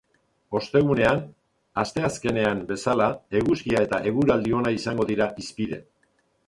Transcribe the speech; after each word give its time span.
Ostegunean, 0.59 1.21
asteazkenean 1.83 2.65
bezala, 2.73 3.11
eguzkia 3.43 3.87
eta 3.89 4.01
eguraldi 4.13 4.59
ona 4.63 4.77
izango 4.81 5.11
dira 5.13 5.31
hizpide. 5.43 5.85